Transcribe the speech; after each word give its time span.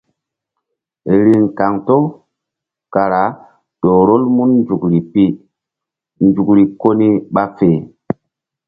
Riŋ 1.23 1.41
kaŋto 1.57 1.97
kara 2.93 3.23
ƴo 3.81 3.91
rol 4.07 4.23
mun 4.35 4.51
nzukri 4.59 4.99
pi 5.11 5.25
nzukri 6.27 6.63
ko 6.81 6.89
ni 6.99 7.07
ɓa 7.33 7.43
fe. 7.57 7.69